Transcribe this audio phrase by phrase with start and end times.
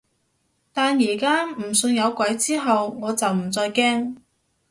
[0.73, 4.15] 但而家唔信有鬼之後，我就唔再驚